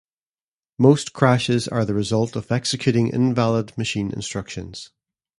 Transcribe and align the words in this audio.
Most 0.79 1.13
crashes 1.13 1.67
are 1.67 1.85
the 1.85 1.93
result 1.93 2.35
of 2.35 2.51
executing 2.51 3.09
invalid 3.09 3.77
machine 3.77 4.11
instructions. 4.11 4.89